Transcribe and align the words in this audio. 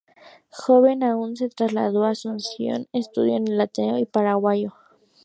Joven 0.51 1.03
aún, 1.03 1.35
se 1.35 1.47
trasladado 1.49 2.05
a 2.05 2.09
Asunción, 2.09 2.87
estudió 2.91 3.35
en 3.35 3.47
el 3.49 3.61
Ateneo 3.61 4.03
Paraguayo. 4.07 4.73